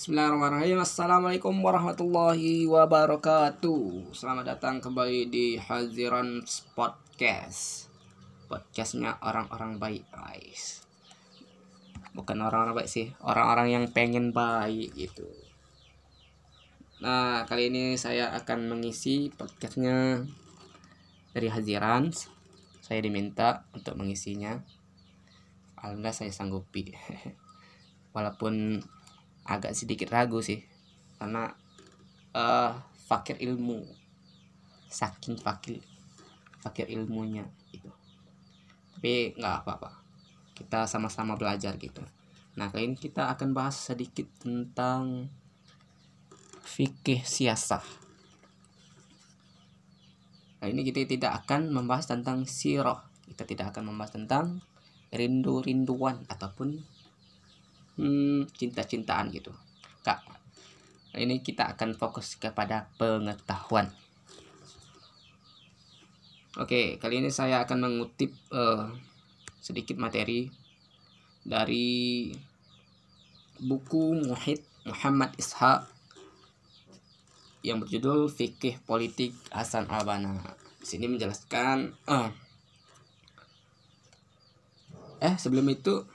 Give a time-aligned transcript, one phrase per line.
[0.00, 0.80] Bismillahirrahmanirrahim.
[0.80, 4.16] Assalamualaikum warahmatullahi wabarakatuh.
[4.16, 6.40] Selamat datang kembali di Haziran
[6.72, 7.92] Podcast.
[8.48, 10.88] Podcastnya orang-orang baik guys.
[12.16, 15.28] Bukan orang-orang baik sih Orang-orang yang pengen baik gitu.
[17.04, 20.24] Nah kali ini saya akan mengisi podcastnya
[21.36, 22.08] Dari Haziran.
[22.80, 24.64] Saya diminta untuk mengisinya.
[25.76, 26.88] Alhamdulillah saya sanggupi.
[28.16, 28.80] Walaupun
[29.46, 30.64] agak sedikit ragu sih.
[31.16, 31.48] Karena
[32.34, 32.72] uh,
[33.08, 33.84] fakir ilmu.
[34.90, 35.80] Saking fakir
[36.60, 37.88] fakir ilmunya gitu
[39.00, 39.96] tapi nggak apa-apa.
[40.52, 42.04] Kita sama-sama belajar gitu.
[42.60, 45.32] Nah kali ini kita akan bahas sedikit tentang
[46.60, 47.80] fikih siasah.
[50.60, 53.08] Nah ini kita tidak akan membahas tentang sirah.
[53.24, 54.60] Kita tidak akan membahas tentang
[55.08, 56.84] rindu-rinduan Ataupun
[58.00, 59.52] hmm, cinta-cintaan gitu
[60.00, 60.24] kak
[61.20, 63.92] ini kita akan fokus kepada pengetahuan
[66.56, 68.88] oke kali ini saya akan mengutip uh,
[69.60, 70.48] sedikit materi
[71.44, 72.32] dari
[73.60, 75.84] buku Muhid Muhammad Ishaq
[77.60, 80.56] yang berjudul Fikih Politik Hasan Albana.
[80.80, 82.32] Di sini menjelaskan uh,
[85.20, 86.08] eh sebelum itu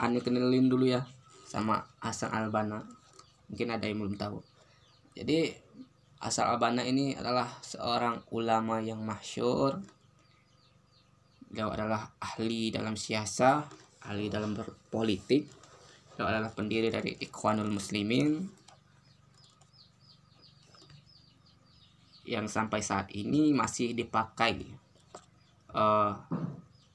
[0.00, 1.04] Ane kenalin dulu ya
[1.44, 2.80] sama Hasan Albana.
[3.52, 4.40] Mungkin ada yang belum tahu.
[5.12, 5.52] Jadi
[6.24, 9.76] Hasan Albana ini adalah seorang ulama yang masyur.
[11.52, 13.68] Beliau adalah ahli dalam siasa,
[14.08, 15.44] ahli dalam berpolitik.
[16.16, 18.40] Beliau adalah pendiri dari Ikhwanul Muslimin.
[22.24, 24.64] Yang sampai saat ini masih dipakai
[25.76, 26.14] uh,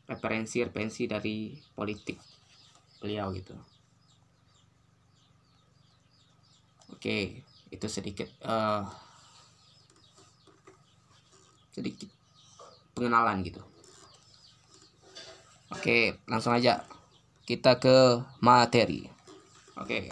[0.10, 2.35] referensi-referensi dari politik
[3.06, 3.54] beliau gitu.
[6.90, 8.82] Oke itu sedikit uh,
[11.70, 12.10] sedikit
[12.98, 13.62] pengenalan gitu.
[15.70, 16.82] Oke langsung aja
[17.46, 19.06] kita ke materi.
[19.78, 20.10] Oke.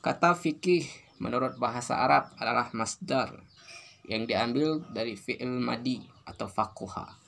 [0.00, 0.88] Kata fikih
[1.20, 3.36] menurut bahasa Arab adalah masdar
[4.08, 7.25] yang diambil dari fi'il madi atau fakuha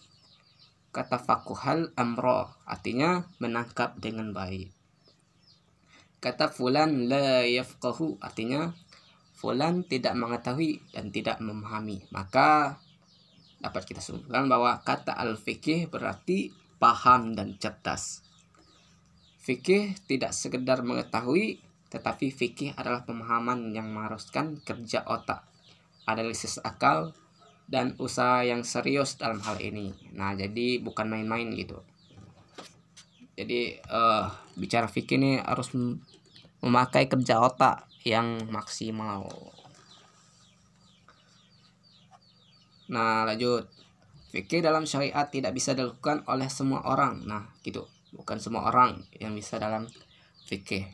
[0.98, 4.66] Kata fakuhal amro artinya menangkap dengan baik.
[6.18, 8.74] Kata fulan la yafqahu artinya
[9.38, 12.02] fulan tidak mengetahui dan tidak memahami.
[12.10, 12.82] Maka
[13.62, 16.50] dapat kita simpulkan bahwa kata al-fikih berarti
[16.82, 18.26] paham dan cerdas.
[19.38, 21.62] Fikih tidak sekedar mengetahui,
[21.94, 25.46] tetapi fikih adalah pemahaman yang mengharuskan kerja otak,
[26.10, 27.14] analisis akal,
[27.68, 29.92] dan usaha yang serius dalam hal ini.
[30.16, 31.84] Nah, jadi bukan main-main gitu.
[33.36, 35.70] Jadi uh, bicara fikih ini harus
[36.64, 39.28] memakai kerja otak yang maksimal.
[42.88, 43.68] Nah, lanjut.
[44.32, 47.20] Fikih dalam syariat tidak bisa dilakukan oleh semua orang.
[47.28, 47.84] Nah, gitu.
[48.16, 49.84] Bukan semua orang yang bisa dalam
[50.48, 50.88] fikih.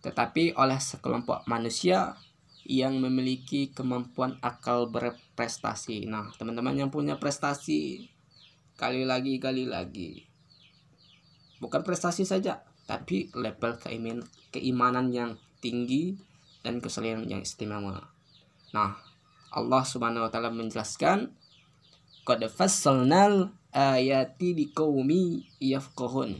[0.00, 2.16] Tetapi oleh sekelompok manusia
[2.68, 6.04] yang memiliki kemampuan akal berprestasi.
[6.04, 8.12] Nah, teman-teman yang punya prestasi
[8.76, 10.28] kali lagi kali lagi.
[11.64, 14.20] Bukan prestasi saja, tapi level keiman,
[14.52, 16.20] keimanan yang tinggi
[16.60, 18.12] dan keselian yang istimewa.
[18.76, 19.00] Nah,
[19.48, 21.32] Allah Subhanahu wa taala menjelaskan
[22.28, 26.36] qad fassalnal ayati liqaumi yafqahun.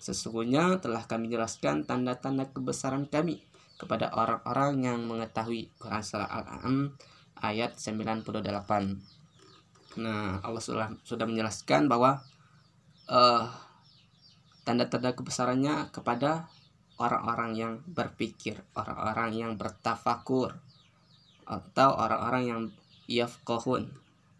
[0.00, 3.44] Sesungguhnya telah kami jelaskan tanda-tanda kebesaran kami
[3.76, 6.96] kepada orang-orang yang mengetahui Quran surah Al-An'am
[7.40, 10.00] ayat 98.
[10.00, 12.20] Nah, Allah sudah sudah menjelaskan bahwa
[13.08, 13.48] uh,
[14.64, 16.48] tanda-tanda kebesarannya kepada
[16.96, 20.56] orang-orang yang berpikir, orang-orang yang bertafakur
[21.46, 22.60] atau orang-orang yang
[23.06, 23.86] yafqahun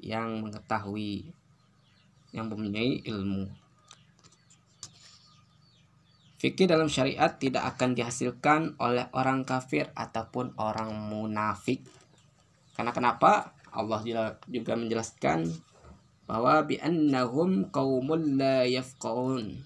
[0.02, 1.30] yang mengetahui
[2.34, 3.48] yang mempunyai ilmu.
[6.36, 11.80] Fikih dalam syariat tidak akan dihasilkan oleh orang kafir ataupun orang munafik.
[12.76, 13.56] Karena kenapa?
[13.72, 14.00] Allah
[14.48, 15.48] juga menjelaskan
[16.28, 19.64] bahwa bi'annahum qaumul la yafqahun.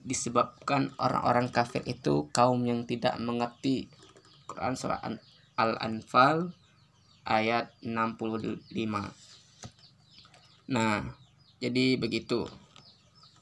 [0.00, 3.92] Disebabkan orang-orang kafir itu kaum yang tidak mengerti.
[4.48, 5.04] Quran surah
[5.60, 6.56] Al-Anfal
[7.28, 8.64] ayat 65.
[10.72, 11.04] Nah,
[11.60, 12.48] jadi begitu.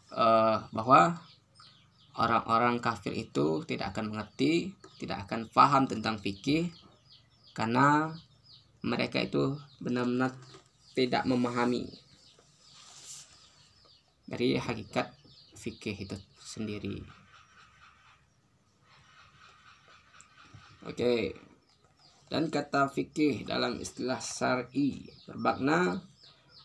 [0.09, 1.21] Uh, bahwa
[2.19, 6.75] orang-orang kafir itu tidak akan mengerti, tidak akan paham tentang fikih
[7.55, 8.11] karena
[8.83, 10.35] mereka itu benar-benar
[10.99, 11.87] tidak memahami
[14.27, 15.15] dari hakikat
[15.55, 17.03] fikih itu sendiri.
[20.85, 21.39] Oke.
[22.29, 26.05] Dan kata fikih dalam istilah syar'i bermakna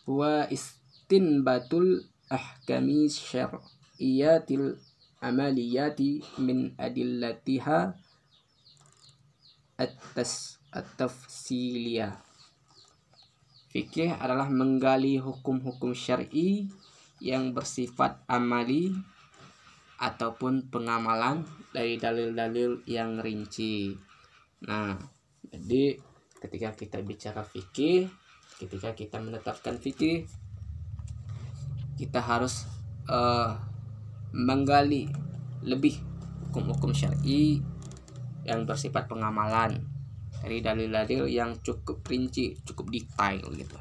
[0.04, 4.76] huwa istinbatul ahkami syar'iyatil
[5.24, 7.96] amaliyati min adillatiha
[9.80, 12.20] at-tas at-tafsiliyah.
[13.72, 16.70] Fikih adalah menggali hukum-hukum syar'i
[17.18, 18.94] yang bersifat amali
[19.98, 21.42] ataupun pengamalan
[21.74, 23.96] dari dalil-dalil yang rinci.
[24.68, 24.94] Nah,
[25.50, 25.98] jadi
[26.38, 28.06] ketika kita bicara fikih,
[28.62, 30.28] ketika kita menetapkan fikih,
[31.98, 32.66] kita harus
[33.10, 33.58] uh,
[34.34, 35.06] menggali
[35.62, 36.02] lebih
[36.50, 37.62] hukum-hukum syar'i
[38.42, 39.86] yang bersifat pengamalan
[40.42, 43.78] dari dalil-dalil yang cukup rinci, cukup detail gitu.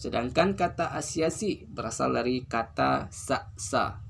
[0.00, 4.00] Sedangkan kata asyasi berasal dari kata sa-sa.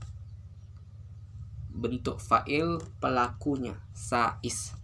[1.67, 4.79] Bentuk fa'il pelakunya sa'is.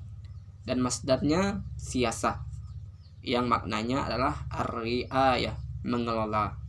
[0.66, 2.42] Dan masdarnya siasa.
[3.22, 5.54] Yang maknanya adalah ar-ri'ayah,
[5.86, 6.65] mengelola.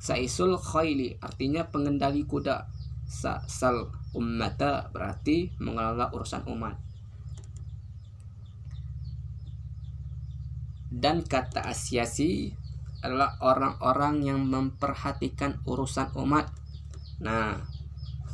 [0.00, 2.64] Sa'isul khayli artinya pengendali kuda.
[3.04, 6.80] Sa'sal ummata berarti mengelola urusan umat.
[10.88, 12.56] Dan kata asyasi
[13.04, 16.48] adalah orang-orang yang memperhatikan urusan umat.
[17.20, 17.60] Nah,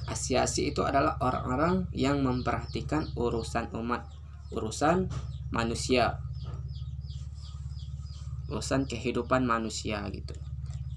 [0.06, 4.06] asiasi itu adalah orang-orang yang memperhatikan urusan umat,
[4.54, 5.10] urusan
[5.50, 6.22] manusia,
[8.46, 10.45] urusan kehidupan manusia gitu.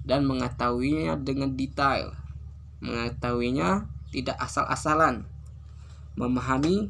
[0.10, 2.18] Dan mengetahuinya dengan detail.
[2.82, 5.30] Mengetahuinya tidak asal-asalan.
[6.18, 6.90] Memahami,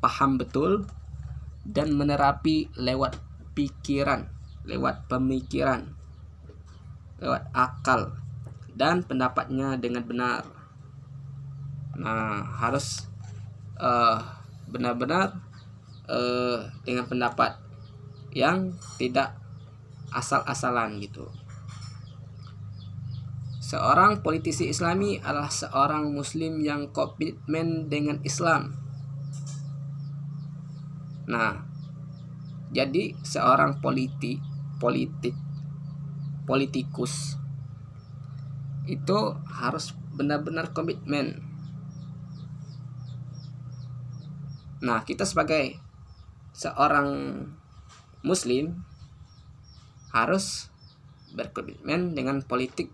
[0.00, 0.88] paham betul,
[1.68, 3.20] dan menerapi lewat
[3.52, 4.38] pikiran
[4.68, 5.96] lewat pemikiran,
[7.24, 8.12] lewat akal,
[8.76, 10.44] dan pendapatnya dengan benar.
[11.96, 13.08] Nah, harus
[13.80, 14.20] uh,
[14.68, 15.40] benar-benar
[16.04, 17.56] uh, dengan pendapat
[18.36, 19.32] yang tidak
[20.12, 21.24] asal-asalan gitu.
[23.68, 28.72] Seorang politisi Islami adalah seorang Muslim yang komitmen dengan Islam.
[31.28, 31.68] Nah,
[32.72, 34.40] jadi seorang politik
[34.80, 35.36] politik
[36.48, 37.36] politikus
[38.88, 41.44] itu harus benar-benar komitmen.
[44.80, 45.76] Nah, kita sebagai
[46.56, 47.44] seorang
[48.24, 48.80] muslim
[50.16, 50.72] harus
[51.36, 52.88] berkomitmen dengan politik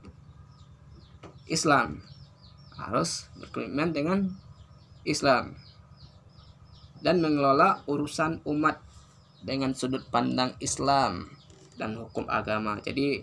[1.47, 2.03] Islam.
[2.75, 4.19] Harus berkomitmen dengan
[5.05, 5.55] Islam
[7.05, 8.81] dan mengelola urusan umat
[9.45, 11.29] dengan sudut pandang Islam
[11.77, 12.81] dan hukum agama.
[12.81, 13.21] Jadi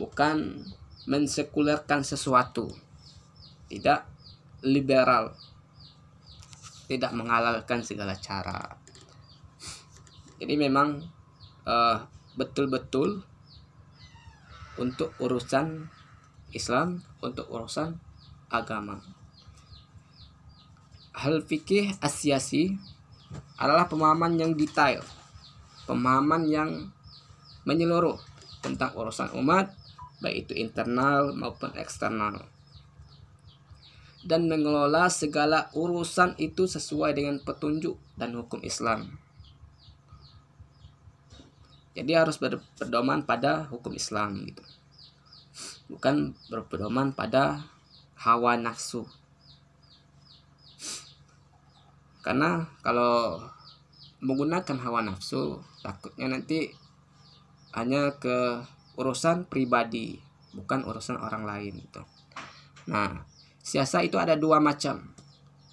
[0.00, 0.64] bukan
[1.04, 2.72] mensekulerkan sesuatu.
[3.68, 4.00] Tidak
[4.64, 5.36] liberal.
[6.88, 8.80] Tidak menghalalkan segala cara.
[10.40, 11.04] Jadi memang
[11.64, 11.98] betul eh,
[12.34, 13.10] betul-betul
[14.74, 15.86] untuk urusan
[16.54, 17.98] Islam, untuk urusan
[18.48, 19.02] agama.
[21.14, 22.78] Hal fikih asyasi
[23.58, 25.02] adalah pemahaman yang detail,
[25.86, 26.70] pemahaman yang
[27.66, 28.18] menyeluruh
[28.62, 29.74] tentang urusan umat,
[30.24, 32.46] baik itu internal maupun eksternal.
[34.24, 39.20] Dan mengelola segala urusan itu sesuai dengan petunjuk dan hukum Islam.
[41.94, 44.64] Jadi harus berpedoman pada hukum Islam gitu.
[45.94, 47.62] Bukan berpedoman pada
[48.18, 49.06] hawa nafsu.
[52.18, 53.38] Karena kalau
[54.18, 56.72] menggunakan hawa nafsu takutnya nanti
[57.76, 58.64] hanya ke
[58.96, 60.18] urusan pribadi
[60.54, 62.02] bukan urusan orang lain itu.
[62.88, 63.26] Nah,
[63.60, 65.12] siasa itu ada dua macam.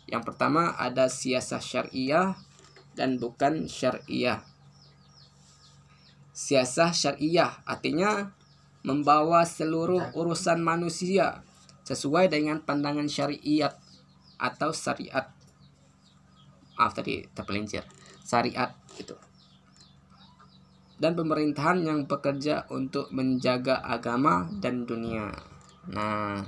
[0.09, 2.35] Yang pertama ada siasa syariah
[2.97, 4.43] dan bukan syariah.
[6.35, 8.33] Siasa syariah artinya
[8.81, 11.45] membawa seluruh urusan manusia
[11.85, 13.77] sesuai dengan pandangan syariat
[14.41, 15.29] atau syariat.
[16.77, 17.85] Maaf tadi terpelincir.
[18.25, 19.13] Syariat itu
[21.01, 25.33] dan pemerintahan yang bekerja untuk menjaga agama dan dunia.
[25.89, 26.45] Nah,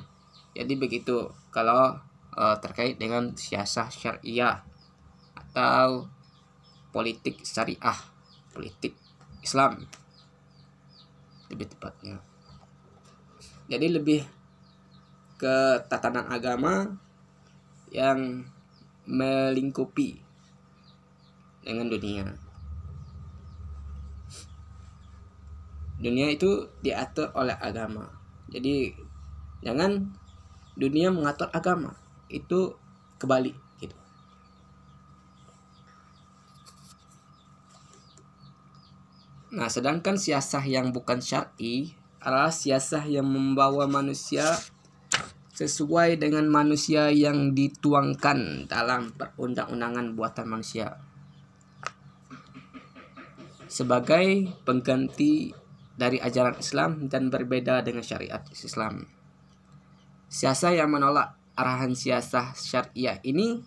[0.53, 1.97] jadi begitu kalau
[2.37, 4.61] uh, terkait dengan siasah syariah
[5.33, 6.05] atau
[6.93, 7.97] politik syariah,
[8.53, 8.93] politik
[9.41, 9.89] Islam
[11.51, 12.19] lebih tepatnya.
[13.67, 14.21] Jadi lebih
[15.39, 16.93] ke tatanan agama
[17.91, 18.47] yang
[19.03, 20.23] melingkupi
[21.63, 22.43] dengan dunia.
[26.03, 28.11] dunia itu diatur oleh agama
[28.51, 28.91] jadi
[29.63, 30.11] jangan
[30.75, 31.95] dunia mengatur agama
[32.27, 32.75] itu
[33.15, 33.95] kebalik gitu
[39.53, 44.57] nah sedangkan siasah yang bukan syar'i adalah siasah yang membawa manusia
[45.53, 50.97] sesuai dengan manusia yang dituangkan dalam perundang-undangan buatan manusia
[53.69, 55.53] sebagai pengganti
[55.93, 59.05] dari ajaran Islam dan berbeda dengan syariat Islam.
[60.29, 63.61] Siasah yang menolak arahan siasah syariah ini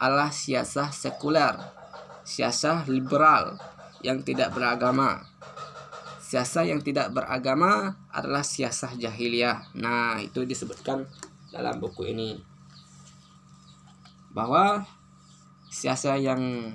[0.00, 1.56] adalah siasah sekuler,
[2.24, 3.75] siasah liberal
[4.06, 5.26] yang tidak beragama.
[6.22, 9.74] Siasah yang tidak beragama adalah siasah jahiliyah.
[9.74, 11.02] Nah, itu disebutkan
[11.50, 12.38] dalam buku ini.
[14.30, 14.86] Bahwa
[15.74, 16.70] siasah yang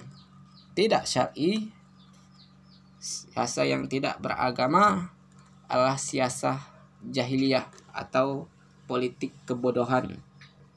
[0.75, 1.71] tidak syar'i,
[2.99, 5.15] siasah yang tidak beragama
[5.71, 6.59] adalah siasah
[6.99, 7.63] jahiliyah
[7.95, 8.51] atau
[8.91, 10.19] politik kebodohan.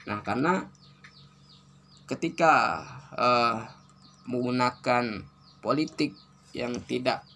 [0.06, 0.70] Nah, karena
[2.06, 2.84] ketika
[3.14, 3.66] uh,
[4.28, 5.25] menggunakan
[5.64, 6.12] politik
[6.54, 7.26] yang tidak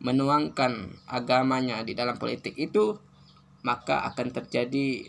[0.00, 2.96] menuangkan agamanya di dalam politik itu,
[3.60, 5.04] maka akan terjadi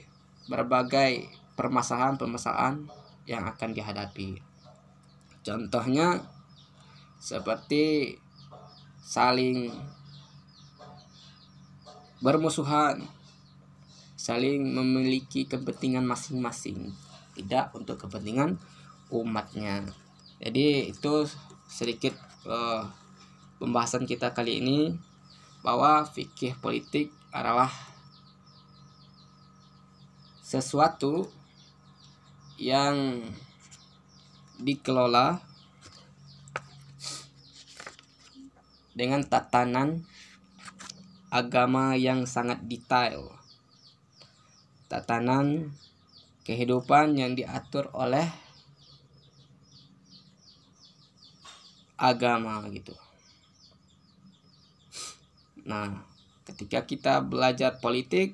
[0.52, 2.90] berbagai permasalahan-permasalahan
[3.24, 4.42] yang akan dihadapi.
[5.46, 6.20] Contohnya
[7.22, 8.18] seperti
[9.06, 9.70] saling
[12.22, 13.02] bermusuhan
[14.18, 16.94] saling memiliki kepentingan masing-masing
[17.34, 18.62] tidak untuk kepentingan
[19.10, 19.82] umatnya
[20.38, 21.26] jadi itu
[21.66, 22.14] sedikit
[22.46, 22.86] uh,
[23.62, 24.98] pembahasan kita kali ini
[25.62, 27.70] bahwa fikih politik adalah
[30.42, 31.30] sesuatu
[32.58, 33.24] yang
[34.62, 35.42] dikelola
[38.92, 40.04] dengan tatanan
[41.32, 43.32] agama yang sangat detail.
[44.92, 45.72] Tatanan
[46.44, 48.28] kehidupan yang diatur oleh
[52.02, 52.98] agama gitu.
[55.62, 56.02] Nah,
[56.50, 58.34] ketika kita belajar politik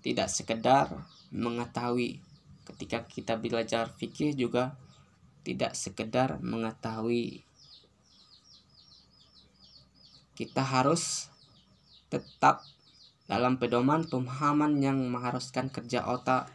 [0.00, 0.88] tidak sekedar
[1.28, 2.24] mengetahui,
[2.64, 4.72] ketika kita belajar fikih juga
[5.44, 7.44] tidak sekedar mengetahui.
[10.34, 11.28] Kita harus
[12.08, 12.64] tetap
[13.28, 16.48] dalam pedoman pemahaman yang mengharuskan kerja otak,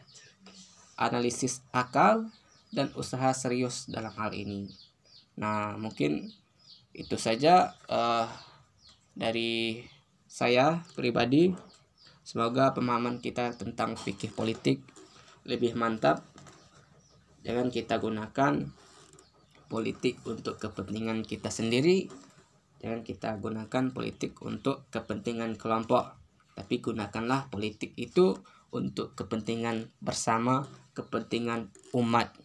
[0.97, 2.33] analisis akal,
[2.73, 4.73] dan usaha serius dalam hal ini.
[5.39, 6.33] Nah, mungkin
[6.93, 8.27] itu saja uh,
[9.13, 9.83] dari
[10.29, 11.53] saya pribadi.
[12.21, 14.85] Semoga pemahaman kita tentang fikih politik
[15.49, 16.21] lebih mantap.
[17.41, 18.69] Jangan kita gunakan
[19.65, 22.05] politik untuk kepentingan kita sendiri.
[22.79, 26.19] Jangan kita gunakan politik untuk kepentingan kelompok
[26.59, 28.35] tapi gunakanlah politik itu
[28.75, 32.35] untuk kepentingan bersama, kepentingan umat.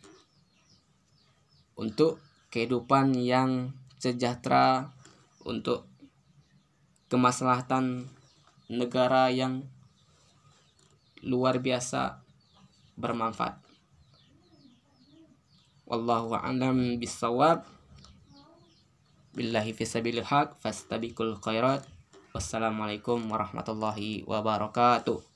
[1.74, 2.22] Untuk
[2.54, 3.74] kehidupan yang
[4.04, 4.92] sejahtera,
[5.44, 5.88] untuk
[7.08, 8.08] kemaslahatan
[8.68, 9.64] negara yang
[11.24, 12.20] luar biasa
[13.00, 13.60] bermanfaat.
[15.88, 17.64] Wallahu a'lam bisawab.
[19.36, 21.84] Billahi fisabilil haq fastabiqul khairat.
[22.32, 25.33] Wassalamualaikum warahmatullahi wabarakatuh.